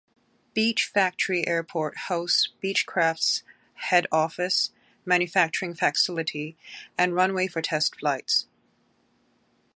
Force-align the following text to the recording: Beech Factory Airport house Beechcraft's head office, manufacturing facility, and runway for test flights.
Beech 0.55 0.87
Factory 0.87 1.45
Airport 1.47 1.95
house 2.09 2.47
Beechcraft's 2.59 3.43
head 3.75 4.07
office, 4.11 4.71
manufacturing 5.05 5.75
facility, 5.75 6.57
and 6.97 7.13
runway 7.13 7.45
for 7.45 7.61
test 7.61 7.99
flights. 7.99 8.47